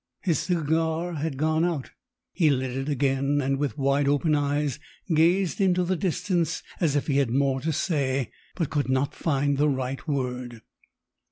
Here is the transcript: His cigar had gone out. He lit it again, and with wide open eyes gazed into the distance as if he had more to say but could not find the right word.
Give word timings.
His 0.23 0.39
cigar 0.39 1.13
had 1.13 1.37
gone 1.37 1.63
out. 1.63 1.91
He 2.33 2.49
lit 2.49 2.71
it 2.75 2.89
again, 2.89 3.39
and 3.39 3.59
with 3.59 3.77
wide 3.77 4.07
open 4.07 4.33
eyes 4.33 4.79
gazed 5.13 5.61
into 5.61 5.83
the 5.83 5.95
distance 5.95 6.63
as 6.79 6.95
if 6.95 7.05
he 7.05 7.17
had 7.17 7.29
more 7.29 7.61
to 7.61 7.71
say 7.71 8.31
but 8.55 8.71
could 8.71 8.89
not 8.89 9.13
find 9.13 9.59
the 9.59 9.69
right 9.69 10.07
word. 10.07 10.63